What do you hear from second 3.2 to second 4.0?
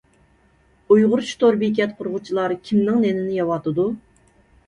يەۋاتىدۇ؟